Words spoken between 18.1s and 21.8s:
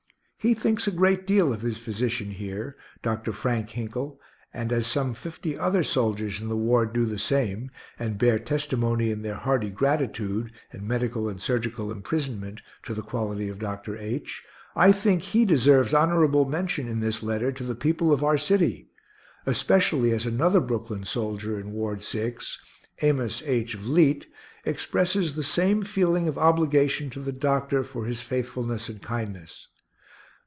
of our city especially as another Brooklyn soldier in